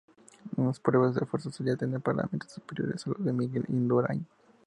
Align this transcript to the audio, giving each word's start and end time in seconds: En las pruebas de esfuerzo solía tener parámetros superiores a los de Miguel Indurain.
En 0.57 0.65
las 0.65 0.79
pruebas 0.79 1.13
de 1.13 1.21
esfuerzo 1.23 1.51
solía 1.51 1.75
tener 1.75 2.01
parámetros 2.01 2.51
superiores 2.53 3.05
a 3.05 3.11
los 3.11 3.23
de 3.23 3.33
Miguel 3.33 3.65
Indurain. 3.67 4.25